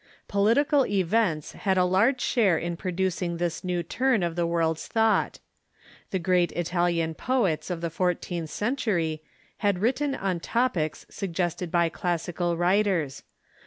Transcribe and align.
Political 0.27 0.87
events 0.87 1.51
had 1.51 1.77
a 1.77 1.85
large 1.85 2.21
share 2.21 2.57
in 2.57 2.75
producing 2.75 3.37
this 3.37 3.63
new 3.63 3.83
turn 3.83 4.23
in 4.23 4.33
the 4.33 4.47
world's 4.47 4.87
thought. 4.87 5.37
The 6.09 6.17
great 6.17 6.51
Italian 6.53 7.13
poets 7.13 7.69
of 7.69 7.81
the 7.81 7.91
fourteenth 7.91 8.49
century 8.49 9.21
had 9.57 9.77
written 9.77 10.15
on 10.15 10.39
topics 10.39 11.05
suggested 11.09 11.69
by 11.69 11.89
classical 11.89 12.57
writers. 12.57 13.21